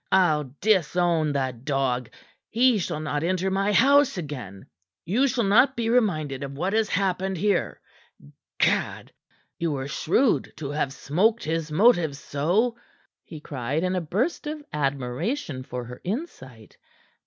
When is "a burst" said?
13.95-14.47